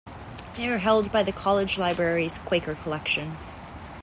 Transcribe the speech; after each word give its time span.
They 0.55 0.67
are 0.67 0.79
held 0.79 1.11
by 1.11 1.21
the 1.21 1.31
college 1.31 1.77
library's 1.77 2.39
Quaker 2.39 2.73
Collection. 2.73 3.37